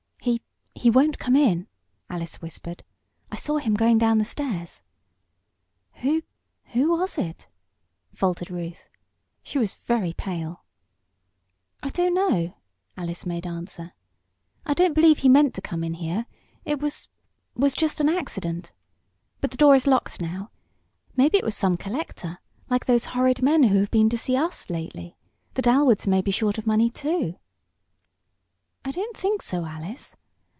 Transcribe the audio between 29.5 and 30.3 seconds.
Alice.